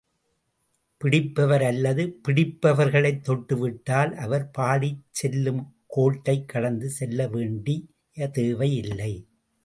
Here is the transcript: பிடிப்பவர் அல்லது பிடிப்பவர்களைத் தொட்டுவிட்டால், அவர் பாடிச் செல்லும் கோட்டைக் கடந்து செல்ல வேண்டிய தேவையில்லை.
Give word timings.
பிடிப்பவர் 1.01 1.63
அல்லது 1.63 2.19
பிடிப்பவர்களைத் 2.27 3.21
தொட்டுவிட்டால், 3.27 4.13
அவர் 4.15 4.49
பாடிச் 4.51 5.03
செல்லும் 5.11 5.75
கோட்டைக் 5.87 6.47
கடந்து 6.47 6.89
செல்ல 6.89 7.27
வேண்டிய 7.27 8.27
தேவையில்லை. 8.31 9.13